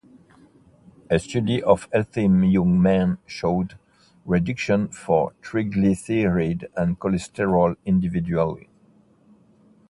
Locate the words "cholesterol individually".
6.99-8.67